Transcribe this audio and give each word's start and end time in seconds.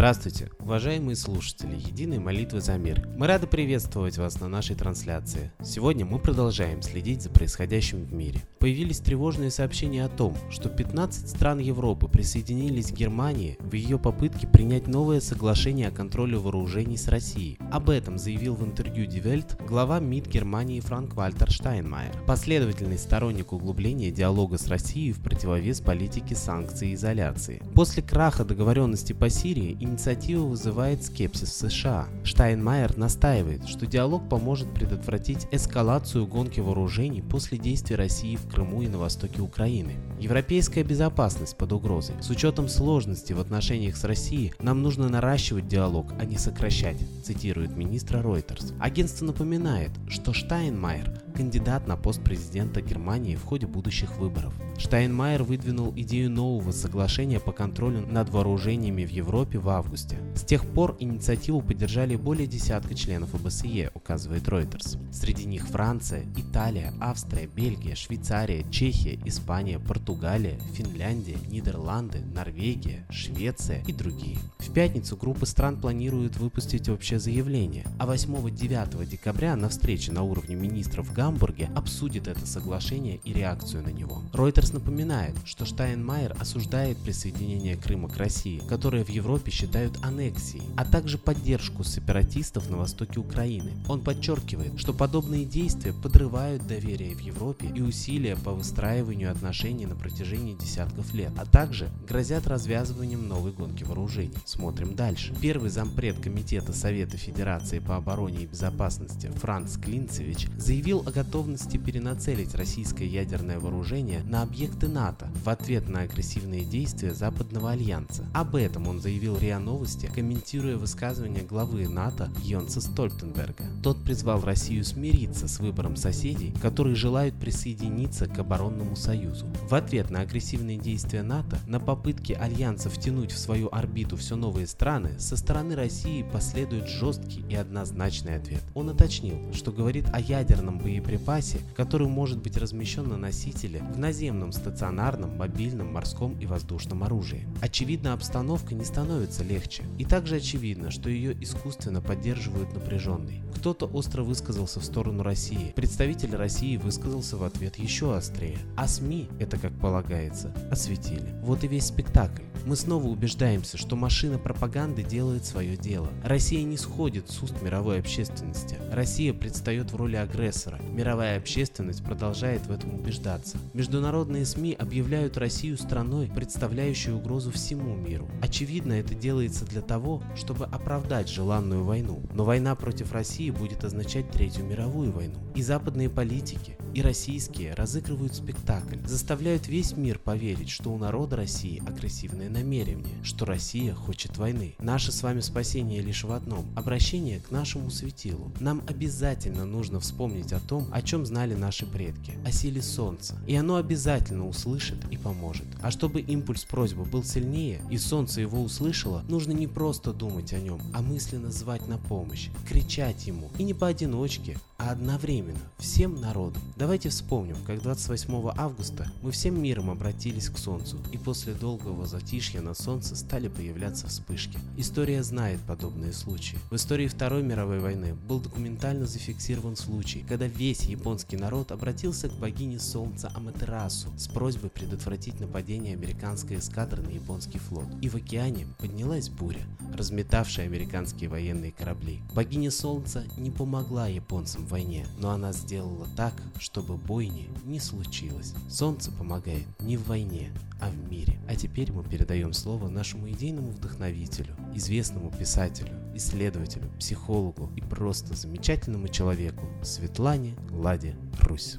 Здравствуйте, 0.00 0.50
уважаемые 0.70 1.16
слушатели 1.16 1.74
Единой 1.74 2.20
молитвы 2.20 2.60
за 2.60 2.78
мир. 2.78 3.04
Мы 3.16 3.26
рады 3.26 3.48
приветствовать 3.48 4.18
вас 4.18 4.38
на 4.38 4.46
нашей 4.46 4.76
трансляции. 4.76 5.50
Сегодня 5.64 6.06
мы 6.06 6.20
продолжаем 6.20 6.80
следить 6.80 7.22
за 7.22 7.28
происходящим 7.28 8.04
в 8.04 8.12
мире. 8.12 8.44
Появились 8.60 9.00
тревожные 9.00 9.50
сообщения 9.50 10.04
о 10.04 10.08
том, 10.08 10.36
что 10.48 10.68
15 10.68 11.28
стран 11.28 11.58
Европы 11.58 12.06
присоединились 12.06 12.92
к 12.92 12.94
Германии 12.94 13.58
в 13.58 13.74
ее 13.74 13.98
попытке 13.98 14.46
принять 14.46 14.86
новое 14.86 15.20
соглашение 15.20 15.88
о 15.88 15.90
контроле 15.90 16.38
вооружений 16.38 16.96
с 16.96 17.08
Россией. 17.08 17.58
Об 17.72 17.90
этом 17.90 18.16
заявил 18.16 18.54
в 18.54 18.64
интервью 18.64 19.06
Die 19.06 19.24
Welt 19.24 19.66
глава 19.66 19.98
МИД 19.98 20.28
Германии 20.28 20.78
Франк 20.78 21.14
Вальтер 21.14 21.50
Штайнмайер, 21.50 22.14
последовательный 22.28 22.98
сторонник 22.98 23.52
углубления 23.52 24.12
диалога 24.12 24.56
с 24.56 24.68
Россией 24.68 25.14
в 25.14 25.20
противовес 25.20 25.80
политике 25.80 26.36
санкций 26.36 26.90
и 26.90 26.94
изоляции. 26.94 27.60
После 27.74 28.04
краха 28.04 28.44
договоренности 28.44 29.14
по 29.14 29.28
Сирии 29.28 29.76
инициатива 29.80 30.46
вызывает 30.60 31.02
скепсис 31.02 31.48
в 31.48 31.70
США. 31.70 32.06
Штайнмайер 32.22 32.98
настаивает, 32.98 33.66
что 33.66 33.86
диалог 33.86 34.28
поможет 34.28 34.72
предотвратить 34.74 35.46
эскалацию 35.50 36.26
гонки 36.26 36.60
вооружений 36.60 37.22
после 37.22 37.56
действий 37.56 37.96
России 37.96 38.36
в 38.36 38.46
Крыму 38.46 38.82
и 38.82 38.88
на 38.88 38.98
востоке 38.98 39.40
Украины. 39.40 39.94
Европейская 40.20 40.82
безопасность 40.82 41.56
под 41.56 41.72
угрозой. 41.72 42.14
С 42.20 42.28
учетом 42.28 42.68
сложностей 42.68 43.34
в 43.34 43.40
отношениях 43.40 43.96
с 43.96 44.04
Россией 44.04 44.52
нам 44.60 44.82
нужно 44.82 45.08
наращивать 45.08 45.66
диалог, 45.66 46.12
а 46.20 46.26
не 46.26 46.36
сокращать, 46.36 46.98
цитирует 47.24 47.74
министра 47.74 48.18
Reuters. 48.18 48.74
Агентство 48.78 49.24
напоминает, 49.24 49.92
что 50.08 50.34
Штайнмайер 50.34 51.22
кандидат 51.30 51.86
на 51.86 51.96
пост 51.96 52.22
президента 52.22 52.80
Германии 52.80 53.36
в 53.36 53.44
ходе 53.44 53.66
будущих 53.66 54.16
выборов. 54.18 54.52
Штайнмайер 54.78 55.42
выдвинул 55.42 55.92
идею 55.94 56.30
нового 56.30 56.70
соглашения 56.70 57.38
по 57.38 57.52
контролю 57.52 58.06
над 58.06 58.30
вооружениями 58.30 59.04
в 59.04 59.10
Европе 59.10 59.58
в 59.58 59.68
августе. 59.68 60.18
С 60.34 60.42
тех 60.42 60.64
пор 60.64 60.96
инициативу 60.98 61.60
поддержали 61.60 62.16
более 62.16 62.46
десятка 62.46 62.94
членов 62.94 63.34
ОБСЕ, 63.34 63.90
указывает 63.94 64.44
Reuters. 64.44 64.98
Среди 65.12 65.44
них 65.44 65.66
Франция, 65.66 66.24
Италия, 66.36 66.94
Австрия, 67.00 67.46
Бельгия, 67.46 67.94
Швейцария, 67.94 68.64
Чехия, 68.70 69.18
Испания, 69.24 69.78
Португалия, 69.78 70.58
Финляндия, 70.72 71.36
Нидерланды, 71.48 72.20
Норвегия, 72.20 73.06
Швеция 73.10 73.82
и 73.86 73.92
другие. 73.92 74.38
В 74.58 74.72
пятницу 74.72 75.16
группа 75.16 75.46
стран 75.46 75.80
планирует 75.80 76.38
выпустить 76.38 76.88
общее 76.88 77.18
заявление, 77.18 77.86
а 77.98 78.06
8-9 78.06 79.06
декабря 79.06 79.56
на 79.56 79.68
встрече 79.68 80.12
на 80.12 80.22
уровне 80.22 80.54
министров 80.54 81.12
Гамбурге 81.20 81.68
обсудит 81.74 82.28
это 82.28 82.46
соглашение 82.46 83.20
и 83.24 83.34
реакцию 83.34 83.82
на 83.82 83.90
него. 83.90 84.22
Reuters 84.32 84.72
напоминает, 84.72 85.36
что 85.44 85.66
Штайнмайер 85.66 86.34
осуждает 86.40 86.96
присоединение 86.96 87.76
Крыма 87.76 88.08
к 88.08 88.16
России, 88.16 88.62
которое 88.70 89.04
в 89.04 89.10
Европе 89.10 89.50
считают 89.50 89.98
аннексией, 90.02 90.62
а 90.78 90.86
также 90.86 91.18
поддержку 91.18 91.84
сепаратистов 91.84 92.70
на 92.70 92.78
востоке 92.78 93.20
Украины. 93.20 93.72
Он 93.86 94.00
подчеркивает, 94.00 94.80
что 94.80 94.94
подобные 94.94 95.44
действия 95.44 95.92
подрывают 95.92 96.66
доверие 96.66 97.14
в 97.14 97.20
Европе 97.20 97.66
и 97.66 97.82
усилия 97.82 98.36
по 98.36 98.52
выстраиванию 98.52 99.30
отношений 99.30 99.84
на 99.84 99.96
протяжении 99.96 100.54
десятков 100.54 101.12
лет, 101.12 101.32
а 101.36 101.44
также 101.44 101.90
грозят 102.08 102.46
развязыванием 102.46 103.28
новой 103.28 103.52
гонки 103.52 103.84
вооружений. 103.84 104.32
Смотрим 104.46 104.94
дальше. 104.94 105.34
Первый 105.38 105.68
зампред 105.68 106.18
Комитета 106.18 106.72
Совета 106.72 107.18
Федерации 107.18 107.78
по 107.78 107.96
обороне 107.96 108.44
и 108.44 108.46
безопасности 108.46 109.30
Франц 109.36 109.76
Клинцевич 109.76 110.48
заявил 110.56 111.09
готовности 111.10 111.76
перенацелить 111.76 112.54
российское 112.54 113.06
ядерное 113.06 113.58
вооружение 113.58 114.22
на 114.24 114.42
объекты 114.42 114.88
НАТО 114.88 115.28
в 115.44 115.48
ответ 115.48 115.88
на 115.88 116.00
агрессивные 116.00 116.64
действия 116.64 117.14
Западного 117.14 117.72
альянса. 117.72 118.24
Об 118.34 118.56
этом 118.56 118.88
он 118.88 119.00
заявил 119.00 119.36
РИА 119.38 119.58
Новости, 119.58 120.10
комментируя 120.14 120.76
высказывание 120.76 121.44
главы 121.44 121.88
НАТО 121.88 122.30
Йонса 122.42 122.80
Стольтенберга. 122.80 123.64
Тот 123.82 124.02
призвал 124.02 124.40
Россию 124.42 124.84
смириться 124.84 125.48
с 125.48 125.58
выбором 125.58 125.96
соседей, 125.96 126.52
которые 126.60 126.94
желают 126.94 127.34
присоединиться 127.34 128.26
к 128.26 128.38
оборонному 128.38 128.96
союзу. 128.96 129.46
В 129.68 129.74
ответ 129.74 130.10
на 130.10 130.20
агрессивные 130.20 130.78
действия 130.78 131.22
НАТО, 131.22 131.58
на 131.66 131.80
попытки 131.80 132.32
альянса 132.32 132.90
втянуть 132.90 133.32
в 133.32 133.38
свою 133.38 133.68
орбиту 133.72 134.16
все 134.16 134.36
новые 134.36 134.66
страны, 134.66 135.18
со 135.18 135.36
стороны 135.36 135.74
России 135.74 136.24
последует 136.32 136.88
жесткий 136.88 137.44
и 137.48 137.54
однозначный 137.54 138.36
ответ. 138.36 138.62
Он 138.74 138.88
уточнил, 138.88 139.38
что 139.52 139.72
говорит 139.72 140.06
о 140.12 140.20
ядерном 140.20 140.78
боеприпасе, 141.00 141.60
который 141.76 142.08
может 142.08 142.42
быть 142.42 142.56
размещен 142.56 143.08
на 143.08 143.16
носителе 143.16 143.82
в 143.94 143.98
наземном, 143.98 144.52
стационарном, 144.52 145.36
мобильном, 145.36 145.92
морском 145.92 146.38
и 146.38 146.46
воздушном 146.46 147.02
оружии. 147.02 147.46
Очевидно, 147.60 148.12
обстановка 148.12 148.74
не 148.74 148.84
становится 148.84 149.42
легче. 149.42 149.84
И 149.98 150.04
также 150.04 150.36
очевидно, 150.36 150.90
что 150.90 151.10
ее 151.10 151.36
искусственно 151.40 152.00
поддерживают 152.00 152.72
напряженной. 152.74 153.42
Кто-то 153.56 153.86
остро 153.86 154.22
высказался 154.22 154.80
в 154.80 154.84
сторону 154.84 155.22
России. 155.22 155.72
Представитель 155.74 156.34
России 156.36 156.76
высказался 156.76 157.36
в 157.36 157.44
ответ 157.44 157.76
еще 157.76 158.16
острее. 158.16 158.58
А 158.76 158.86
СМИ, 158.86 159.28
это 159.38 159.58
как 159.58 159.72
полагается, 159.78 160.54
осветили. 160.70 161.34
Вот 161.42 161.64
и 161.64 161.68
весь 161.68 161.86
спектакль. 161.86 162.42
Мы 162.66 162.76
снова 162.76 163.06
убеждаемся, 163.06 163.78
что 163.78 163.96
машина 163.96 164.38
пропаганды 164.38 165.02
делает 165.02 165.44
свое 165.44 165.76
дело. 165.76 166.08
Россия 166.22 166.62
не 166.62 166.76
сходит 166.76 167.30
с 167.30 167.42
уст 167.42 167.60
мировой 167.62 167.98
общественности. 167.98 168.76
Россия 168.92 169.32
предстает 169.32 169.92
в 169.92 169.96
роли 169.96 170.16
агрессора. 170.16 170.78
Мировая 170.92 171.38
общественность 171.38 172.04
продолжает 172.04 172.66
в 172.66 172.72
этом 172.72 172.94
убеждаться. 172.94 173.58
Международные 173.74 174.44
СМИ 174.44 174.74
объявляют 174.74 175.38
Россию 175.38 175.78
страной, 175.78 176.30
представляющей 176.34 177.12
угрозу 177.12 177.50
всему 177.50 177.94
миру. 177.96 178.28
Очевидно, 178.42 178.94
это 178.94 179.14
делается 179.14 179.64
для 179.64 179.80
того, 179.80 180.22
чтобы 180.36 180.66
оправдать 180.66 181.28
желанную 181.28 181.84
войну. 181.84 182.22
Но 182.34 182.44
война 182.44 182.74
против 182.74 183.12
России 183.12 183.50
будет 183.50 183.84
означать 183.84 184.30
Третью 184.30 184.64
мировую 184.64 185.12
войну. 185.12 185.38
И 185.54 185.62
западные 185.62 186.10
политики, 186.10 186.76
и 186.94 187.02
российские 187.02 187.74
разыгрывают 187.74 188.34
спектакль, 188.34 188.98
заставляют 189.06 189.68
весь 189.68 189.96
мир 189.96 190.18
поверить, 190.18 190.70
что 190.70 190.92
у 190.92 190.98
народа 190.98 191.36
России 191.36 191.82
агрессивные 191.86 192.48
намерения, 192.48 193.22
что 193.22 193.44
Россия 193.44 193.94
хочет 193.94 194.36
войны. 194.36 194.74
Наше 194.78 195.12
с 195.12 195.22
вами 195.22 195.40
спасение 195.40 196.00
лишь 196.00 196.24
в 196.24 196.32
одном– 196.32 196.66
обращение 196.76 197.40
к 197.40 197.50
нашему 197.50 197.90
светилу. 197.90 198.52
Нам 198.60 198.82
обязательно 198.88 199.64
нужно 199.64 200.00
вспомнить 200.00 200.52
о 200.52 200.60
том, 200.60 200.79
о 200.92 201.02
чем 201.02 201.26
знали 201.26 201.54
наши 201.54 201.86
предки, 201.86 202.34
о 202.44 202.52
силе 202.52 202.82
Солнца. 202.82 203.36
И 203.46 203.54
оно 203.54 203.76
обязательно 203.76 204.46
услышит 204.46 204.98
и 205.10 205.16
поможет. 205.16 205.66
А 205.82 205.90
чтобы 205.90 206.20
импульс 206.20 206.64
просьбы 206.64 207.04
был 207.04 207.24
сильнее, 207.24 207.80
и 207.90 207.98
Солнце 207.98 208.40
его 208.40 208.62
услышало, 208.62 209.22
нужно 209.28 209.52
не 209.52 209.66
просто 209.66 210.12
думать 210.12 210.52
о 210.52 210.60
нем, 210.60 210.80
а 210.92 211.02
мысленно 211.02 211.50
звать 211.50 211.86
на 211.88 211.98
помощь, 211.98 212.48
кричать 212.68 213.26
ему. 213.26 213.50
И 213.58 213.64
не 213.64 213.74
поодиночке, 213.74 214.58
а 214.80 214.92
одновременно, 214.92 215.60
всем 215.78 216.20
народом. 216.20 216.62
Давайте 216.76 217.10
вспомним, 217.10 217.56
как 217.66 217.82
28 217.82 218.52
августа 218.56 219.12
мы 219.22 219.30
всем 219.30 219.60
миром 219.62 219.90
обратились 219.90 220.48
к 220.48 220.56
Солнцу, 220.56 220.98
и 221.12 221.18
после 221.18 221.52
долгого 221.52 222.06
затишья 222.06 222.62
на 222.62 222.74
Солнце 222.74 223.14
стали 223.14 223.48
появляться 223.48 224.06
вспышки. 224.06 224.58
История 224.78 225.22
знает 225.22 225.60
подобные 225.66 226.14
случаи. 226.14 226.58
В 226.70 226.76
истории 226.76 227.08
Второй 227.08 227.42
мировой 227.42 227.80
войны 227.80 228.14
был 228.14 228.40
документально 228.40 229.06
зафиксирован 229.06 229.76
случай, 229.76 230.24
когда 230.26 230.46
весь 230.46 230.69
японский 230.78 231.36
народ 231.36 231.72
обратился 231.72 232.28
к 232.28 232.32
богине 232.34 232.78
Солнца 232.78 233.32
Аматерасу 233.34 234.08
с 234.16 234.28
просьбой 234.28 234.70
предотвратить 234.70 235.40
нападение 235.40 235.94
американской 235.94 236.58
эскадры 236.58 237.02
на 237.02 237.10
японский 237.10 237.58
флот. 237.58 237.86
И 238.00 238.08
в 238.08 238.14
океане 238.14 238.66
поднялась 238.78 239.28
буря, 239.28 239.62
разметавшая 239.92 240.66
американские 240.66 241.28
военные 241.28 241.72
корабли. 241.72 242.20
Богиня 242.34 242.70
Солнца 242.70 243.24
не 243.36 243.50
помогла 243.50 244.06
японцам 244.06 244.64
войне, 244.66 245.06
но 245.18 245.30
она 245.30 245.52
сделала 245.52 246.06
так, 246.16 246.34
чтобы 246.58 246.96
бойни 246.96 247.50
не 247.64 247.80
случилось. 247.80 248.54
Солнце 248.68 249.10
помогает 249.10 249.66
не 249.80 249.96
в 249.96 250.06
войне, 250.06 250.52
а 250.80 250.88
в 250.88 251.10
мире. 251.10 251.38
А 251.48 251.56
теперь 251.56 251.92
мы 251.92 252.04
передаем 252.04 252.52
слово 252.52 252.88
нашему 252.88 253.28
идейному 253.28 253.70
вдохновителю, 253.70 254.56
известному 254.74 255.30
писателю, 255.30 255.92
исследователю, 256.14 256.90
психологу 256.98 257.70
и 257.76 257.80
просто 257.80 258.34
замечательному 258.34 259.08
человеку 259.08 259.66
Светлане 259.82 260.54
Ладе 260.70 261.14
Русь. 261.40 261.78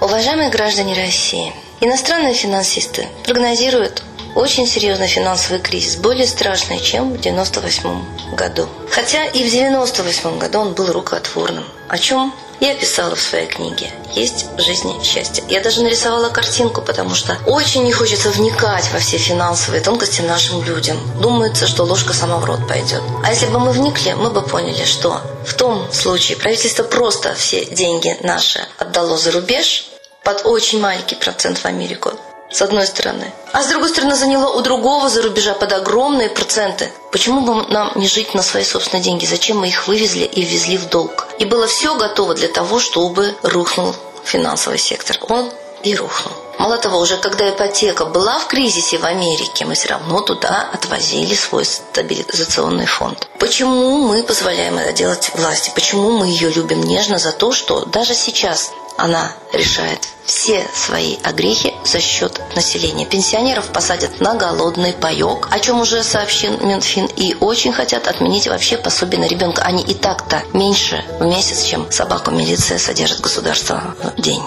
Уважаемые 0.00 0.50
граждане 0.50 0.94
России, 0.94 1.52
иностранные 1.80 2.34
финансисты 2.34 3.08
прогнозируют 3.24 4.02
очень 4.34 4.66
серьезный 4.66 5.06
финансовый 5.06 5.60
кризис, 5.60 5.96
более 5.96 6.26
страшный, 6.26 6.78
чем 6.78 7.12
в 7.12 7.20
1998 7.20 8.36
году. 8.36 8.68
Хотя 8.90 9.24
и 9.24 9.42
в 9.44 9.52
1998 9.52 10.38
году 10.38 10.58
он 10.58 10.74
был 10.74 10.92
рукотворным. 10.92 11.64
О 11.88 11.96
чем 11.96 12.34
Я 12.64 12.74
писала 12.74 13.14
в 13.14 13.20
своей 13.20 13.46
книге 13.46 13.90
«Есть 14.14 14.46
в 14.56 14.60
жизни 14.62 14.98
счастье». 15.04 15.44
Я 15.50 15.60
даже 15.60 15.82
нарисовала 15.82 16.30
картинку, 16.30 16.80
потому 16.80 17.14
что 17.14 17.36
очень 17.44 17.84
не 17.84 17.92
хочется 17.92 18.30
вникать 18.30 18.90
во 18.90 19.00
все 19.00 19.18
финансовые 19.18 19.82
тонкости 19.82 20.22
нашим 20.22 20.64
людям. 20.64 20.98
Думается, 21.20 21.66
что 21.66 21.84
ложка 21.84 22.14
сама 22.14 22.38
в 22.38 22.44
рот 22.46 22.66
пойдет. 22.66 23.02
А 23.22 23.30
если 23.30 23.48
бы 23.48 23.58
мы 23.58 23.72
вникли, 23.72 24.14
мы 24.14 24.30
бы 24.30 24.40
поняли, 24.40 24.86
что 24.86 25.20
в 25.44 25.52
том 25.52 25.92
случае 25.92 26.38
правительство 26.38 26.84
просто 26.84 27.34
все 27.34 27.66
деньги 27.66 28.16
наши 28.22 28.66
отдало 28.78 29.18
за 29.18 29.32
рубеж 29.32 29.84
под 30.22 30.46
очень 30.46 30.80
маленький 30.80 31.16
процент 31.16 31.58
в 31.58 31.66
Америку 31.66 32.12
с 32.54 32.62
одной 32.62 32.86
стороны. 32.86 33.32
А 33.52 33.62
с 33.62 33.66
другой 33.66 33.88
стороны, 33.88 34.14
заняло 34.14 34.56
у 34.56 34.60
другого 34.60 35.08
за 35.08 35.22
рубежа 35.22 35.54
под 35.54 35.72
огромные 35.72 36.28
проценты. 36.28 36.92
Почему 37.10 37.40
бы 37.40 37.68
нам 37.68 37.90
не 37.96 38.06
жить 38.06 38.32
на 38.32 38.42
свои 38.42 38.62
собственные 38.62 39.02
деньги? 39.02 39.26
Зачем 39.26 39.58
мы 39.58 39.68
их 39.68 39.88
вывезли 39.88 40.24
и 40.24 40.42
ввезли 40.42 40.78
в 40.78 40.88
долг? 40.88 41.26
И 41.40 41.44
было 41.44 41.66
все 41.66 41.96
готово 41.96 42.34
для 42.34 42.46
того, 42.46 42.78
чтобы 42.78 43.34
рухнул 43.42 43.92
финансовый 44.24 44.78
сектор. 44.78 45.18
Он 45.28 45.50
и 45.84 45.94
рухнул. 45.94 46.32
Мало 46.58 46.78
того, 46.78 46.98
уже 46.98 47.16
когда 47.18 47.48
ипотека 47.50 48.06
была 48.06 48.38
в 48.38 48.46
кризисе 48.46 48.98
в 48.98 49.04
Америке, 49.04 49.64
мы 49.64 49.74
все 49.74 49.88
равно 49.88 50.20
туда 50.20 50.70
отвозили 50.72 51.34
свой 51.34 51.64
стабилизационный 51.64 52.86
фонд. 52.86 53.28
Почему 53.38 54.06
мы 54.06 54.22
позволяем 54.22 54.78
это 54.78 54.92
делать 54.92 55.30
власти? 55.34 55.72
Почему 55.74 56.12
мы 56.12 56.26
ее 56.26 56.50
любим 56.50 56.82
нежно 56.82 57.18
за 57.18 57.32
то, 57.32 57.52
что 57.52 57.84
даже 57.84 58.14
сейчас 58.14 58.70
она 58.96 59.32
решает 59.52 60.08
все 60.24 60.66
свои 60.72 61.16
огрехи 61.22 61.74
за 61.84 62.00
счет 62.00 62.40
населения. 62.54 63.04
Пенсионеров 63.04 63.66
посадят 63.66 64.20
на 64.20 64.34
голодный 64.34 64.92
паек, 64.92 65.48
о 65.50 65.58
чем 65.58 65.80
уже 65.80 66.02
сообщил 66.02 66.56
Минфин, 66.60 67.06
и 67.16 67.36
очень 67.40 67.72
хотят 67.72 68.06
отменить 68.08 68.46
вообще 68.46 68.78
пособие 68.78 69.20
на 69.20 69.26
ребенка. 69.26 69.62
Они 69.62 69.82
и 69.82 69.94
так-то 69.94 70.42
меньше 70.52 71.04
в 71.18 71.24
месяц, 71.24 71.64
чем 71.64 71.90
собаку 71.90 72.30
милиция 72.30 72.78
содержит 72.78 73.20
государство 73.20 73.94
в 74.16 74.20
день. 74.20 74.42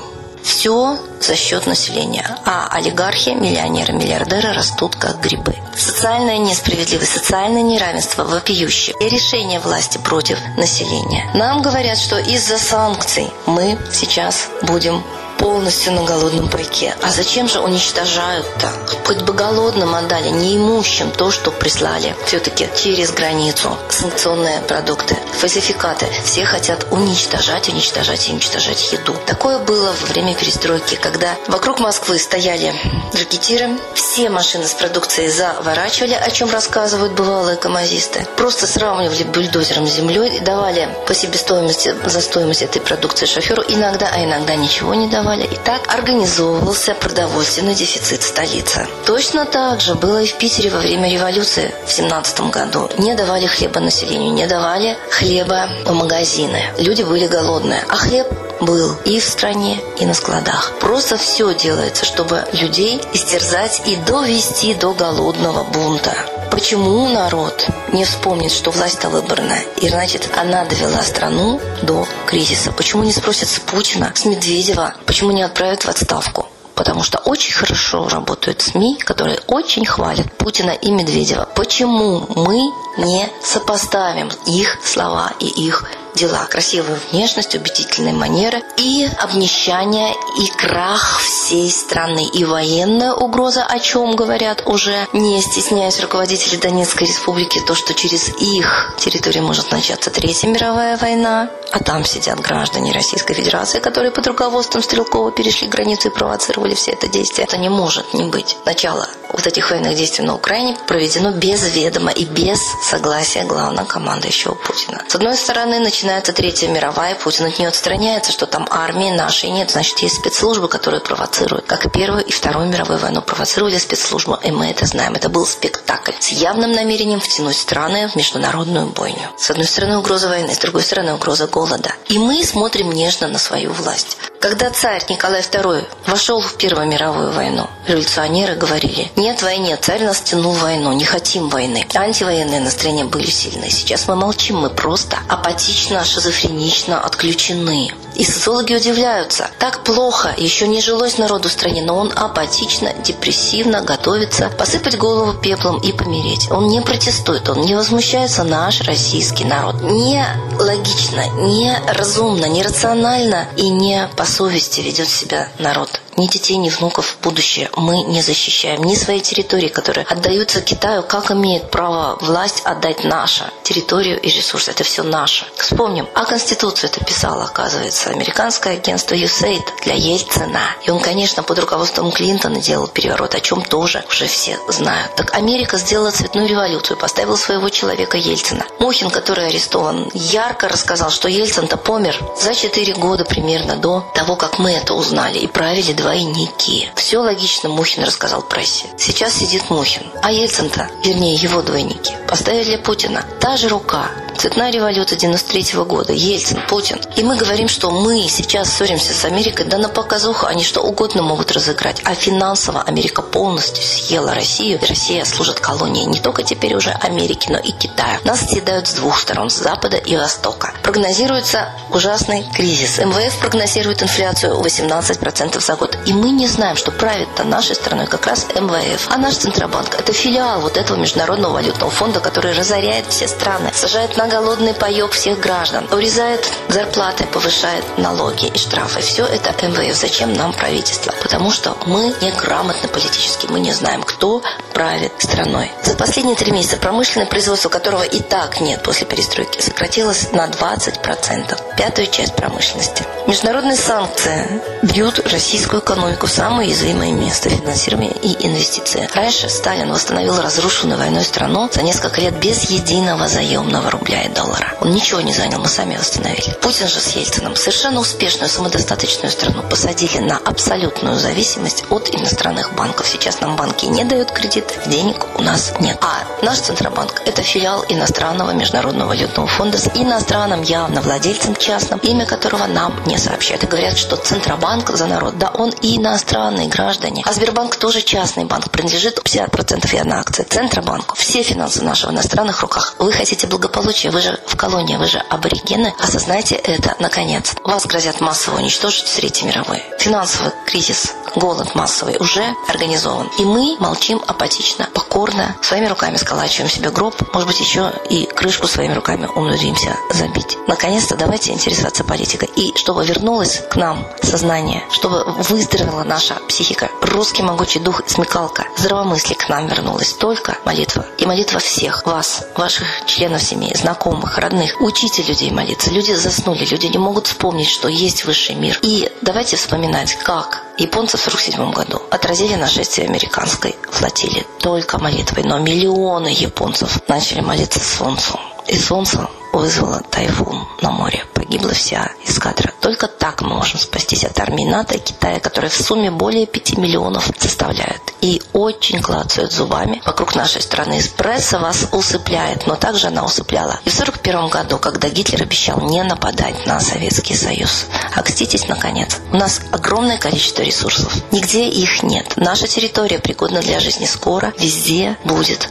Все 0.48 0.98
за 1.20 1.36
счет 1.36 1.68
населения. 1.68 2.26
А 2.46 2.70
олигархи, 2.72 3.32
миллионеры, 3.32 3.92
миллиардеры 3.92 4.54
растут 4.54 4.96
как 4.96 5.20
грибы. 5.20 5.54
Социальная 5.76 6.38
несправедливость, 6.38 7.12
социальное 7.12 7.64
неравенство 7.64 8.24
вопиющее. 8.24 8.96
И 9.02 9.10
решение 9.10 9.60
власти 9.60 9.98
против 9.98 10.40
населения. 10.56 11.30
Нам 11.34 11.62
говорят, 11.62 11.98
что 11.98 12.18
из-за 12.18 12.58
санкций 12.58 13.28
мы 13.46 13.78
сейчас 13.92 14.48
будем 14.62 15.04
полностью 15.38 15.94
на 15.94 16.04
голодном 16.04 16.50
пайке. 16.50 16.96
А 17.02 17.10
зачем 17.10 17.48
же 17.48 17.60
уничтожают-то? 17.60 18.72
Хоть 19.06 19.22
бы 19.22 19.34
голодным 19.34 19.96
отдали, 19.96 20.30
неимущим 20.30 21.12
то, 21.12 21.32
что 21.32 21.52
прислали 21.52 22.16
все-таки 22.26 22.68
через 22.76 23.12
границу. 23.12 23.78
Санкционные 23.90 24.60
продукты, 24.62 25.18
фальсификаты. 25.40 26.08
Все 26.26 26.46
хотят 26.46 26.88
уничтожать, 26.92 27.70
уничтожать 27.70 28.28
и 28.28 28.32
уничтожать 28.34 28.92
еду. 28.92 29.16
Такое 29.26 29.60
было 29.60 29.94
во 30.02 30.08
время 30.08 30.36
перестройки, 30.36 30.96
когда 30.96 31.36
вокруг 31.48 31.80
Москвы 31.80 32.20
стояли 32.20 32.74
ракетиры, 33.14 33.78
все 33.94 34.30
машины 34.30 34.68
с 34.68 34.74
продукцией 34.74 35.30
заворачивали, 35.30 36.14
о 36.14 36.30
чем 36.32 36.50
рассказывают 36.50 37.14
бывалые 37.14 37.58
камазисты. 37.58 38.26
Просто 38.36 38.68
сравнивали 38.68 39.24
бульдозером 39.24 39.88
с 39.88 39.94
землей, 39.94 40.40
давали 40.40 40.90
по 41.08 41.14
себестоимости 41.14 41.96
за 42.06 42.22
стоимость 42.22 42.64
этой 42.64 42.82
продукции 42.82 43.26
шоферу 43.26 43.64
иногда, 43.68 44.10
а 44.14 44.24
иногда 44.24 44.56
ничего 44.56 44.94
не 44.94 45.08
давали 45.08 45.27
давали. 45.28 45.44
И 45.44 45.58
так 45.58 45.94
организовывался 45.94 46.94
продовольственный 46.94 47.76
дефицит 47.76 48.24
столицы. 48.24 48.88
Точно 49.06 49.46
так 49.46 49.82
же 49.82 49.96
было 49.96 50.24
и 50.24 50.28
в 50.28 50.38
Питере 50.38 50.70
во 50.70 50.80
время 50.80 51.12
революции 51.12 51.74
в 51.86 51.92
17 51.92 52.40
году. 52.52 52.90
Не 52.98 53.16
давали 53.16 53.46
хлеба 53.48 53.80
населению, 53.80 54.34
не 54.34 54.48
давали 54.48 54.98
хлеба 55.10 55.70
в 55.86 55.94
магазины. 55.94 56.62
Люди 56.78 57.04
были 57.04 57.28
голодные. 57.28 57.84
А 57.90 57.96
хлеб 57.96 58.28
был 58.62 58.96
и 59.06 59.20
в 59.20 59.24
стране, 59.24 59.82
и 60.00 60.06
на 60.06 60.14
складах. 60.14 60.74
Просто 60.80 61.18
все 61.18 61.54
делается, 61.54 62.06
чтобы 62.06 62.46
людей 62.54 63.02
истерзать 63.14 63.84
и 63.86 63.96
довести 63.96 64.74
до 64.74 64.94
голодного 64.94 65.64
бунта. 65.64 66.16
Почему 66.52 67.08
народ 67.08 67.68
не 67.92 68.04
вспомнит, 68.04 68.52
что 68.52 68.72
власть-то 68.72 69.10
выборная, 69.10 69.64
и 69.82 69.90
значит, 69.90 70.30
она 70.36 70.66
довела 70.66 71.04
страну 71.04 71.62
до 71.84 72.08
кризиса? 72.26 72.72
Почему 72.72 73.04
не 73.04 73.12
спросят 73.12 73.50
с 73.50 73.60
Путина, 73.60 74.12
с 74.16 74.26
Медведева, 74.26 74.96
почему 75.06 75.32
не 75.32 75.44
отправят 75.44 75.84
в 75.84 75.90
отставку? 75.90 76.48
потому 76.78 77.02
что 77.02 77.18
очень 77.18 77.54
хорошо 77.54 78.08
работают 78.08 78.62
СМИ, 78.62 79.00
которые 79.00 79.40
очень 79.48 79.84
хвалят 79.84 80.32
Путина 80.38 80.70
и 80.70 80.92
Медведева. 80.92 81.50
Почему 81.56 82.28
мы 82.36 82.60
не 83.04 83.28
сопоставим 83.44 84.30
их 84.46 84.78
слова 84.86 85.34
и 85.40 85.48
их 85.48 85.86
дела. 86.18 86.46
Красивая 86.50 87.00
внешность, 87.12 87.56
убедительные 87.56 88.14
манеры 88.14 88.62
и 88.76 89.08
обнищание 89.20 90.14
и 90.42 90.48
крах 90.58 91.22
всей 91.22 91.72
страны. 91.72 92.28
И 92.34 92.44
военная 92.44 93.14
угроза, 93.14 93.64
о 93.64 93.80
чем 93.80 94.16
говорят 94.16 94.64
уже, 94.66 95.08
не 95.14 95.42
стесняясь 95.42 96.02
руководители 96.02 96.58
Донецкой 96.58 97.08
республики, 97.08 97.62
то, 97.66 97.76
что 97.76 97.94
через 97.94 98.30
их 98.40 98.94
территорию 98.98 99.44
может 99.44 99.72
начаться 99.72 100.10
Третья 100.10 100.48
мировая 100.48 100.98
война, 100.98 101.50
а 101.72 101.80
там 101.80 102.04
сидят 102.04 102.40
граждане 102.40 102.92
Российской 102.92 103.34
Федерации, 103.34 103.80
которые 103.80 104.12
под 104.12 104.28
руководством 104.28 104.82
Стрелкова 104.82 105.32
перешли 105.32 105.68
границу 105.68 106.10
и 106.10 106.12
провоцировали 106.12 106.76
все 106.76 106.92
это 106.92 107.08
действие. 107.08 107.46
Это 107.46 107.58
не 107.58 107.70
может 107.70 108.14
не 108.14 108.24
быть. 108.24 108.58
Начало 108.66 109.08
вот 109.32 109.46
этих 109.46 109.70
военных 109.70 109.96
действий 109.96 110.26
на 110.26 110.36
Украине 110.36 110.76
проведено 110.88 111.32
без 111.32 111.76
ведома 111.76 112.12
и 112.12 112.26
без 112.26 112.60
согласия 112.84 113.44
главного 113.44 113.86
командующего 113.86 114.56
Путина. 114.56 115.04
С 115.08 115.16
одной 115.16 115.36
стороны, 115.36 115.80
начинается 115.80 116.07
Третья 116.38 116.68
мировая, 116.68 117.16
Путин 117.16 117.46
от 117.46 117.60
нее 117.60 117.70
отстраняется, 117.70 118.32
что 118.32 118.46
там 118.46 118.68
армии 118.70 119.12
нашей 119.12 119.50
нет, 119.50 119.72
значит, 119.72 120.00
есть 120.00 120.18
спецслужбы, 120.18 120.68
которые 120.68 121.02
провоцируют. 121.02 121.66
Как 121.66 121.86
и 121.86 121.90
Первую 121.90 122.24
и 122.24 122.32
Вторую 122.32 122.68
мировую 122.68 123.00
войну 123.00 123.22
провоцировали 123.22 123.78
спецслужбы, 123.78 124.38
и 124.44 124.52
мы 124.52 124.68
это 124.68 124.86
знаем. 124.86 125.16
Это 125.16 125.30
был 125.30 125.46
спектакль 125.46 126.14
с 126.20 126.30
явным 126.30 126.72
намерением 126.72 127.20
втянуть 127.20 127.58
страны 127.58 128.08
в 128.08 128.16
международную 128.16 128.88
бойню. 128.88 129.30
С 129.38 129.50
одной 129.50 129.66
стороны, 129.66 129.98
угроза 129.98 130.30
войны, 130.30 130.54
с 130.54 130.60
другой 130.60 130.84
стороны, 130.84 131.14
угроза 131.14 131.48
голода. 131.48 131.92
И 132.08 132.18
мы 132.18 132.44
смотрим 132.44 132.92
нежно 132.92 133.28
на 133.28 133.40
свою 133.40 133.72
власть. 133.74 134.18
Когда 134.40 134.70
царь 134.70 135.04
Николай 135.10 135.42
II 135.42 135.86
вошел 136.06 136.40
в 136.42 136.58
Первую 136.58 136.88
мировую 136.88 137.32
войну, 137.32 137.68
революционеры 137.88 138.56
говорили, 138.56 139.12
нет 139.16 139.42
войны, 139.42 139.76
царь 139.82 140.04
нас 140.04 140.22
тянул 140.22 140.54
войну, 140.54 140.94
не 140.94 141.06
хотим 141.06 141.50
войны. 141.50 141.86
Антивоенные 141.96 142.60
настроения 142.60 143.06
были 143.06 143.26
сильные. 143.26 143.72
Сейчас 143.72 144.08
мы 144.08 144.16
молчим, 144.16 144.58
мы 144.58 144.70
просто 144.70 145.18
апатично, 145.28 145.97
шизофренично 146.04 147.00
отключены. 147.00 147.92
И 148.18 148.24
социологи 148.24 148.74
удивляются. 148.74 149.50
Так 149.60 149.84
плохо, 149.84 150.34
еще 150.36 150.68
не 150.68 150.82
жилось 150.82 151.20
народу 151.20 151.50
в 151.50 151.52
стране, 151.52 151.84
но 151.84 151.98
он 151.98 152.12
апатично, 152.16 152.92
депрессивно 153.04 153.82
готовится 153.82 154.50
посыпать 154.50 154.98
голову 154.98 155.34
пеплом 155.34 155.80
и 155.80 155.92
помереть. 155.92 156.50
Он 156.50 156.68
не 156.68 156.82
протестует, 156.82 157.48
он 157.48 157.62
не 157.62 157.76
возмущается 157.76 158.44
наш 158.44 158.82
российский 158.82 159.46
народ. 159.46 159.82
Не 159.82 160.26
логично, 160.60 161.28
не 161.42 161.78
разумно, 161.88 162.46
не 162.46 162.64
рационально 162.64 163.48
и 163.56 163.70
не 163.70 164.10
по 164.18 164.26
совести 164.26 164.82
ведет 164.82 165.10
себя 165.10 165.50
народ 165.60 166.02
ни 166.18 166.26
детей, 166.28 166.58
ни 166.58 166.70
внуков 166.70 167.06
в 167.06 167.22
будущее 167.22 167.70
мы 167.76 168.02
не 168.02 168.22
защищаем, 168.22 168.84
ни 168.84 168.96
свои 168.96 169.22
территории, 169.22 169.68
которые 169.68 170.06
отдаются 170.06 170.62
Китаю, 170.62 171.04
как 171.04 171.32
имеет 171.32 171.70
право 171.70 172.18
власть 172.20 172.62
отдать 172.66 173.04
наша 173.04 173.52
территорию 173.64 174.20
и 174.20 174.30
ресурсы. 174.30 174.72
Это 174.72 174.84
все 174.84 175.04
наше. 175.04 175.46
Вспомним, 175.56 176.08
а 176.16 176.26
Конституцию 176.26 176.90
это 176.90 177.06
писало, 177.06 177.44
оказывается, 177.46 178.07
американское 178.10 178.74
агентство 178.74 179.16
USAID 179.16 179.64
для 179.84 179.94
Ельцина. 179.94 180.62
И 180.84 180.90
он, 180.90 181.00
конечно, 181.00 181.44
под 181.44 181.60
руководством 181.60 182.12
Клинтона 182.12 182.62
делал 182.62 182.88
переворот, 182.88 183.36
о 183.36 183.40
чем 183.40 183.62
тоже 183.62 184.04
уже 184.10 184.28
все 184.28 184.58
знают. 184.68 185.16
Так 185.16 185.34
Америка 185.34 185.78
сделала 185.78 186.12
цветную 186.12 186.48
революцию, 186.48 186.98
поставила 186.98 187.36
своего 187.36 187.70
человека 187.70 188.18
Ельцина. 188.18 188.66
Мухин, 188.80 189.10
который 189.10 189.48
арестован, 189.48 190.10
ярко 190.14 190.68
рассказал, 190.68 191.10
что 191.10 191.28
Ельцин-то 191.28 191.78
помер 191.78 192.18
за 192.40 192.54
4 192.54 192.94
года 192.96 193.26
примерно 193.26 193.76
до 193.76 194.06
того, 194.14 194.36
как 194.36 194.60
мы 194.60 194.72
это 194.72 194.94
узнали 194.94 195.40
и 195.40 195.48
правили 195.48 195.94
двойники. 195.94 196.90
Все 196.96 197.20
логично 197.20 197.70
Мухин 197.70 198.04
рассказал 198.04 198.42
прессе. 198.42 198.86
Сейчас 198.98 199.34
сидит 199.34 199.70
Мухин. 199.70 200.04
А 200.22 200.32
Ельцин-то, 200.32 200.90
вернее 201.04 201.36
его 201.36 201.62
двойники, 201.62 202.14
поставили 202.28 202.78
Путина. 202.78 203.26
Та 203.40 203.58
же 203.58 203.68
рука, 203.70 204.10
Цветная 204.38 204.72
революция 204.72 205.18
93 205.18 205.74
-го 205.74 205.86
года, 205.86 206.14
Ельцин, 206.14 206.62
Путин. 206.68 207.00
И 207.16 207.24
мы 207.24 207.38
говорим, 207.38 207.68
что 207.68 207.90
мы 207.90 208.28
сейчас 208.30 208.70
ссоримся 208.70 209.12
с 209.12 209.26
Америкой, 209.26 209.66
да 209.66 209.80
на 209.80 209.90
показуху 209.90 210.46
они 210.46 210.64
что 210.64 210.82
угодно 210.82 211.24
могут 211.24 211.52
разыграть. 211.52 212.02
А 212.04 212.14
финансово 212.14 212.84
Америка 212.84 213.24
полностью 213.24 213.84
съела 213.84 214.36
Россию, 214.36 214.80
и 214.80 214.86
Россия 214.86 215.26
служит 215.26 215.60
колонией 215.60 216.06
не 216.06 216.20
только 216.20 216.44
теперь 216.44 216.76
уже 216.76 216.92
Америки, 216.92 217.48
но 217.50 217.58
и 217.58 217.72
Китая. 217.72 218.20
Нас 218.26 218.42
съедают 218.42 218.88
с 218.88 218.94
двух 218.94 219.20
сторон, 219.20 219.50
с 219.50 219.56
запада 219.56 219.98
и 219.98 220.16
востока. 220.16 220.72
Прогнозируется 220.84 221.70
ужасный 221.90 222.46
кризис. 222.54 223.00
МВФ 223.00 223.40
прогнозирует 223.40 224.04
инфляцию 224.04 224.62
18% 224.62 225.60
за 225.60 225.76
год. 225.76 225.98
И 226.06 226.14
мы 226.14 226.30
не 226.30 226.48
знаем, 226.48 226.76
что 226.76 226.92
правит-то 226.92 227.44
нашей 227.44 227.76
страной 227.76 228.06
как 228.06 228.28
раз 228.28 228.46
МВФ. 228.54 229.08
А 229.10 229.18
наш 229.18 229.34
Центробанк– 229.34 229.96
это 230.00 230.14
филиал 230.14 230.62
вот 230.62 230.78
этого 230.78 230.96
Международного 230.96 231.54
валютного 231.54 231.90
фонда, 231.90 232.20
который 232.20 232.54
разоряет 232.54 233.08
все 233.10 233.28
страны, 233.28 233.72
сажает 233.74 234.16
на 234.16 234.27
голодный 234.28 234.74
паек 234.74 235.12
всех 235.12 235.40
граждан, 235.40 235.88
урезает 235.92 236.46
зарплаты, 236.70 237.26
повышает 237.26 237.84
налоги 237.98 238.48
и 238.48 238.58
штрафы. 238.58 239.02
Все 239.02 239.26
это 239.26 239.54
МВФ. 239.66 239.96
Зачем 239.96 240.34
нам 240.34 240.54
правительство? 240.54 241.14
Потому 241.22 241.52
что 241.52 241.78
мы 241.86 242.14
неграмотны 242.22 242.88
политически, 242.88 243.48
мы 243.48 243.60
не 243.60 243.74
знаем, 243.74 244.04
кто 244.04 244.42
правит 244.74 245.14
страной. 245.20 245.72
За 245.84 245.96
последние 245.96 246.36
три 246.36 246.52
месяца 246.52 246.78
промышленное 246.78 247.28
производство, 247.28 247.70
которого 247.70 248.04
и 248.04 248.22
так 248.22 248.62
нет 248.62 248.84
после 248.84 249.08
перестройки, 249.08 249.62
сократилось 249.62 250.32
на 250.32 250.48
20%. 250.48 251.76
Пятую 251.78 252.08
часть 252.08 252.36
промышленности. 252.36 253.04
Международные 253.28 253.76
санкции 253.76 254.62
бьют 254.84 255.20
российскую 255.32 255.82
экономику 255.82 256.28
в 256.28 256.32
самое 256.32 256.70
уязвимое 256.70 257.12
место 257.12 257.50
финансирования 257.50 258.14
и 258.22 258.48
инвестиции. 258.48 259.10
Раньше 259.14 259.50
Сталин 259.50 259.92
восстановил 259.92 260.40
разрушенную 260.42 260.98
войной 260.98 261.24
страну 261.24 261.70
за 261.72 261.82
несколько 261.82 262.22
лет 262.22 262.40
без 262.40 262.70
единого 262.70 263.28
заемного 263.28 263.90
рубля 263.92 264.17
и 264.24 264.30
доллара. 264.30 264.76
Он 264.82 264.92
ничего 264.92 265.22
не 265.22 265.34
занял, 265.34 265.60
мы 265.60 265.68
сами 265.68 265.98
восстановили. 265.98 266.52
Путин 266.62 266.88
же 266.88 267.00
с 267.00 267.16
Ельцином 267.16 267.56
совершенно 267.56 268.00
успешную, 268.00 268.50
самодостаточную 268.50 269.32
страну 269.32 269.64
посадили 269.64 270.20
на 270.20 270.38
абсолютную 270.38 271.18
зависимость 271.18 271.86
от 271.90 272.14
иностранных 272.14 272.74
банков. 272.76 273.08
Сейчас 273.08 273.42
нам 273.42 273.56
банки 273.56 273.86
не 273.86 274.04
дают 274.04 274.32
кредит, 274.32 274.66
денег 274.88 275.26
у 275.36 275.42
нас 275.42 275.74
нет. 275.80 275.98
А 276.02 276.24
наш 276.44 276.60
Центробанк– 276.60 277.22
это 277.26 277.42
филиал 277.42 277.86
иностранного 277.90 278.52
международного 278.52 279.10
валютного 279.10 279.48
фонда 279.48 279.78
с 279.78 279.90
иностранным 279.96 280.62
явно 280.62 281.02
владельцем 281.02 281.56
частным, 281.56 282.00
имя 282.00 282.26
которого 282.26 282.68
нам 282.68 282.94
не 283.06 283.18
сообщают. 283.18 283.64
И 283.64 283.68
говорят, 283.68 283.98
что 283.98 284.16
Центробанк 284.16 284.90
за 284.90 285.08
народ, 285.08 285.38
да 285.38 285.50
он 285.54 285.70
и 285.82 285.98
иностранные 285.98 286.68
граждане. 286.68 287.24
А 287.26 287.34
Сбербанк 287.34 287.76
тоже 287.76 288.02
частный 288.02 288.46
банк, 288.46 288.70
принадлежит 288.72 289.20
50% 289.20 289.94
и 289.94 289.98
одна 289.98 290.20
акция 290.20 290.46
Центробанку. 290.46 291.16
Все 291.16 291.44
финансы 291.44 291.84
нашего 291.84 292.12
в 292.12 292.14
иностранных 292.14 292.62
руках. 292.62 292.96
Вы 293.00 293.12
хотите 293.12 293.48
благополучия, 293.48 294.07
вы 294.10 294.22
же 294.22 294.40
в 294.48 294.56
колонии, 294.56 294.96
вы 294.98 295.08
же 295.08 295.20
аборигены. 295.30 295.94
Осознайте 296.00 296.56
это, 296.56 296.96
наконец. 297.00 297.56
Вас 297.64 297.86
грозят 297.86 298.22
массово 298.22 298.58
уничтожить 298.58 299.06
в 299.06 299.16
Третьей 299.16 299.48
мировой. 299.48 299.84
Финансовый 300.00 300.52
кризис, 300.66 301.14
голод 301.36 301.76
массовый 301.76 302.18
уже 302.20 302.54
организован. 302.68 303.30
И 303.40 303.44
мы 303.44 303.78
молчим 303.80 304.22
апатично, 304.28 304.90
покорно, 304.94 305.56
своими 305.62 305.88
руками 305.88 306.18
сколачиваем 306.18 306.70
себе 306.70 306.90
гроб, 306.90 307.16
может 307.34 307.48
быть, 307.48 307.60
еще 307.60 307.92
и 308.10 308.26
крышку 308.26 308.68
своими 308.68 308.94
руками 308.94 309.28
умудримся 309.36 309.96
забить. 310.12 310.58
Наконец-то 310.68 311.16
давайте 311.16 311.52
интересоваться 311.52 312.04
политикой. 312.04 312.50
И 312.56 312.74
чтобы 312.78 313.06
вернулось 313.06 313.62
к 313.70 313.76
нам 313.76 314.08
сознание, 314.22 314.84
чтобы 314.92 315.24
выздоровела 315.26 316.04
наша 316.04 316.36
психика, 316.48 316.90
русский 317.10 317.44
могучий 317.44 317.80
дух 317.80 318.02
и 318.02 318.10
смекалка, 318.10 318.66
здравомыслие 318.78 319.38
к 319.38 319.50
нам 319.50 319.68
вернулось. 319.68 320.14
Только 320.14 320.58
молитва. 320.66 321.06
И 321.18 321.26
молитва 321.26 321.60
всех 321.60 322.06
вас, 322.06 322.46
ваших 322.56 322.88
членов 323.06 323.42
семьи, 323.42 323.76
знакомых, 323.76 324.38
родных. 324.38 324.82
Учите 324.82 325.24
людей 325.24 325.52
молиться. 325.52 325.92
Люди 325.92 326.14
заснули, 326.14 326.66
люди 326.66 326.88
не 326.88 326.98
могут 326.98 327.28
вспомнить, 327.28 327.70
что 327.70 327.88
есть 327.88 328.26
высший 328.26 328.56
мир. 328.56 328.80
И 328.82 329.12
давайте 329.22 329.56
вспоминать, 329.58 330.16
как 330.16 330.64
японцы 330.78 331.18
в 331.18 331.28
1947 331.28 331.72
году 331.72 332.02
отразили 332.12 332.56
нашествие 332.56 333.08
американской 333.08 333.76
флотилии 333.92 334.46
только 334.60 334.98
молитвой. 335.00 335.44
Но 335.44 335.60
миллионы 335.60 336.30
японцев 336.30 337.00
начали 337.08 337.42
молиться 337.42 337.80
солнцу. 337.80 338.40
И 338.68 338.78
солнце 338.78 339.28
вызвало 339.58 340.02
тайфун 340.10 340.68
на 340.82 340.92
море. 340.92 341.26
Погибла 341.34 341.74
вся 341.74 342.12
эскадра. 342.26 342.74
Только 342.82 343.08
так 343.08 343.42
мы 343.42 343.56
можем 343.56 343.80
спастись 343.80 344.24
от 344.24 344.40
армии 344.40 344.66
НАТО 344.66 344.96
и 344.96 345.00
Китая, 345.00 345.40
которые 345.40 345.70
в 345.70 345.76
сумме 345.76 346.12
более 346.12 346.46
5 346.46 346.78
миллионов 346.78 347.30
составляют. 347.40 348.02
И 348.22 348.42
очень 348.54 349.02
клацают 349.02 349.52
зубами 349.52 350.02
вокруг 350.06 350.36
нашей 350.36 350.62
страны. 350.62 351.02
Пресса 351.18 351.60
вас 351.60 351.88
усыпляет, 351.92 352.68
но 352.68 352.76
также 352.76 353.08
она 353.08 353.24
усыпляла. 353.24 353.80
И 353.86 353.90
в 353.90 354.00
1941 354.00 354.50
году, 354.50 354.78
когда 354.78 355.10
Гитлер 355.10 355.42
обещал 355.42 355.82
не 355.82 356.04
нападать 356.04 356.66
на 356.66 356.80
Советский 356.80 357.36
Союз. 357.36 357.86
Окститесь, 358.16 358.68
наконец. 358.68 359.18
У 359.32 359.38
нас 359.38 359.62
огромное 359.72 360.18
количество 360.18 360.62
ресурсов. 360.62 361.14
Нигде 361.32 361.68
их 361.68 362.04
нет. 362.04 362.34
Наша 362.36 362.68
территория 362.68 363.20
пригодна 363.20 363.62
для 363.62 363.80
жизни 363.80 364.06
скоро. 364.06 364.54
Везде 364.60 365.18
будет 365.24 365.70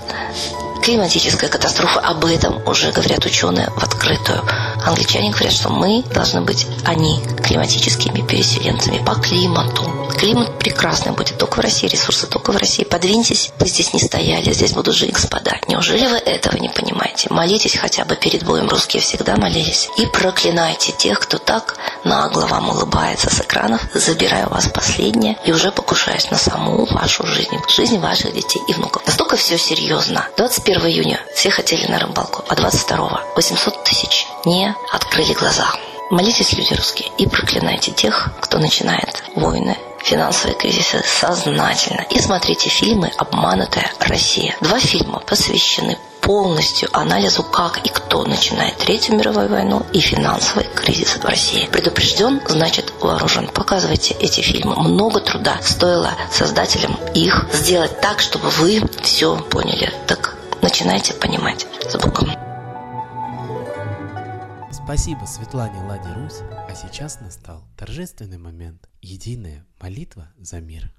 климатическая 0.82 1.50
катастрофа. 1.50 2.00
Об 2.00 2.24
этом 2.24 2.62
уже 2.66 2.92
говорят 2.92 3.24
ученые 3.24 3.70
в 3.70 3.82
открытую. 3.82 4.42
Англичане 4.84 5.30
говорят, 5.30 5.52
что 5.52 5.70
мы 5.70 6.02
должны 6.14 6.42
быть, 6.42 6.66
они, 6.84 7.20
климатическими 7.44 8.20
переселенцами 8.26 9.04
по 9.04 9.14
климату. 9.14 10.08
Климат 10.18 10.58
прекрасный 10.58 11.12
будет 11.12 11.38
только 11.38 11.56
в 11.56 11.60
России, 11.60 11.88
ресурсы 11.88 12.26
только 12.26 12.52
в 12.52 12.56
России. 12.56 12.84
Подвиньтесь, 12.84 13.52
вы 13.58 13.66
здесь 13.66 13.92
не 13.92 14.00
стояли, 14.00 14.52
здесь 14.52 14.72
будут 14.72 14.94
жить 14.94 15.12
господа. 15.12 15.56
Неужели 15.68 16.06
вы 16.06 16.16
этого 16.16 16.56
не 16.56 16.68
понимаете? 16.68 17.28
Молитесь 17.30 17.76
хотя 17.76 18.04
бы 18.04 18.16
перед 18.16 18.44
боем, 18.44 18.68
русские 18.68 19.02
всегда 19.02 19.36
молились. 19.36 19.88
И 19.98 20.06
проклинайте 20.06 20.92
тех, 20.92 21.20
кто 21.20 21.38
так 21.38 21.76
нагло 22.04 22.46
вам 22.46 22.70
улыбается 22.70 23.28
с 23.28 23.40
экранов, 23.40 23.82
забирая 23.94 24.46
у 24.46 24.50
вас 24.50 24.68
последнее 24.68 25.36
и 25.44 25.52
уже 25.52 25.70
покушаясь 25.70 26.30
на 26.30 26.38
саму 26.38 26.86
вашу 26.86 27.26
жизнь, 27.26 27.56
жизнь 27.68 27.98
ваших 27.98 28.32
детей 28.32 28.62
и 28.68 28.72
внуков. 28.72 29.06
Настолько 29.06 29.36
все 29.36 29.58
серьезно. 29.58 30.28
21 30.66 30.90
июня 30.90 31.20
все 31.32 31.48
хотели 31.48 31.86
на 31.86 32.00
рыбалку, 32.00 32.44
а 32.48 32.56
22 32.56 33.22
800 33.36 33.84
тысяч 33.84 34.26
не 34.44 34.74
открыли 34.90 35.32
глаза. 35.32 35.72
Молитесь, 36.10 36.54
люди 36.54 36.74
русские, 36.74 37.08
и 37.18 37.28
проклинайте 37.28 37.92
тех, 37.92 38.30
кто 38.40 38.58
начинает 38.58 39.22
войны, 39.36 39.78
финансовые 40.02 40.56
кризисы 40.58 41.04
сознательно. 41.04 42.04
И 42.10 42.18
смотрите 42.18 42.68
фильмы 42.68 43.12
«Обманутая 43.16 43.92
Россия». 44.00 44.56
Два 44.60 44.80
фильма 44.80 45.20
посвящены 45.20 45.98
полностью 46.20 46.88
анализу, 46.92 47.44
как 47.44 47.78
и 47.86 47.88
кто 47.88 48.24
начинает 48.24 48.76
Третью 48.78 49.14
мировую 49.14 49.48
войну 49.48 49.86
и 49.92 50.00
финансовый 50.00 50.66
кризис 50.74 51.16
в 51.16 51.24
России. 51.24 51.68
Предупрежден, 51.70 52.40
значит 52.48 52.92
вооружен. 53.00 53.46
Показывайте 53.46 54.14
эти 54.14 54.40
фильмы. 54.40 54.74
Много 54.74 55.20
труда 55.20 55.58
стоило 55.62 56.14
создателям 56.32 56.98
их 57.14 57.46
сделать 57.52 58.00
так, 58.00 58.18
чтобы 58.18 58.48
вы 58.50 58.82
все 59.04 59.36
поняли. 59.36 59.92
Так 60.08 60.35
начинайте 60.66 61.14
понимать. 61.14 61.64
С 61.88 61.94
Богом. 61.96 62.28
Спасибо 64.72 65.24
Светлане 65.24 65.80
Ладе 65.84 66.12
Русь, 66.12 66.40
а 66.68 66.74
сейчас 66.74 67.20
настал 67.20 67.62
торжественный 67.78 68.38
момент– 68.38 68.88
единая 69.00 69.64
молитва 69.80 70.32
за 70.36 70.60
мир. 70.60 70.92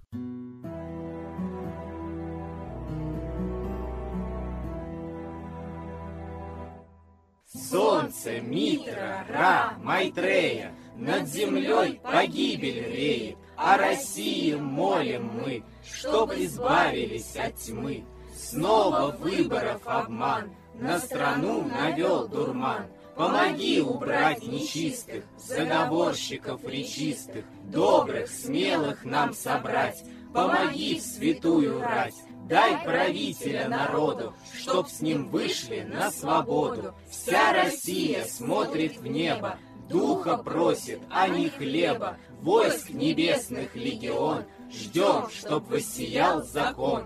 Солнце, 7.69 8.39
Митра, 8.39 9.25
Ра, 9.29 9.73
Майтрея, 9.83 10.71
Над 10.95 11.27
землей 11.27 11.99
погибель 12.01 12.85
реет, 12.89 13.37
О 13.57 13.75
России 13.75 14.53
молим 14.53 15.25
мы, 15.25 15.63
Чтоб 15.83 16.31
избавились 16.31 17.35
от 17.35 17.57
тьмы. 17.57 18.05
Снова 18.37 19.15
выборов 19.19 19.81
обман, 19.85 20.51
На 20.75 20.99
страну 20.99 21.63
навел 21.63 22.27
дурман, 22.27 22.85
Помоги 23.15 23.81
убрать 23.81 24.43
нечистых, 24.43 25.23
заговорщиков 25.39 26.63
речистых, 26.63 27.45
добрых, 27.63 28.29
смелых 28.29 29.03
нам 29.03 29.33
собрать. 29.33 30.03
Помоги 30.35 30.99
в 30.99 31.01
святую 31.01 31.81
рать, 31.81 32.13
дай 32.47 32.77
правителя 32.83 33.67
народу, 33.67 34.35
чтоб 34.53 34.87
с 34.87 35.01
ним 35.01 35.29
вышли 35.29 35.81
на 35.81 36.11
свободу. 36.11 36.93
Вся 37.09 37.53
Россия 37.53 38.23
смотрит 38.25 38.97
в 38.97 39.07
небо, 39.07 39.57
духа 39.89 40.37
просит, 40.37 40.99
а 41.09 41.27
не 41.27 41.49
хлеба. 41.49 42.17
Войск 42.41 42.91
небесных 42.91 43.75
легион, 43.75 44.43
ждем, 44.71 45.27
чтоб 45.31 45.67
воссиял 45.67 46.43
закон. 46.43 47.05